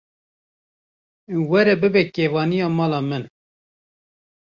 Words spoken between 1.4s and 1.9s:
Were